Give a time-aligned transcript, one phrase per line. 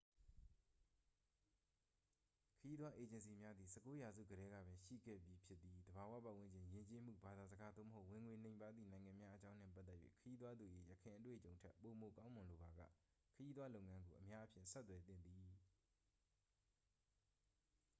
[2.57, 12.79] ခရီးသွားအေဂျင်စီများသည် 19 ရာစုကတည်းကပင် ရှိခဲ့ပြီးဖြစ်သည် သဘာဝပတ်ဝန်းကျင် ယဉ်ကျေးမှု ဘာသာစကား သို့မဟုတ် ဝင်ငွေနိမ့်ပါးသည့် နိုင်ငံများအကြောင်းနှင့် ပတ်သက်၍ ခရီးသွားသူ၏ ယခင်အတွေ့အကြုံထက် ပိုမိုကောင်းမွန်လိုပါက
[13.33, 15.45] ခရီးသွားလုပ်ငန်းကို အများအားဖြင့် ဆက်သွယ်သင့်သည်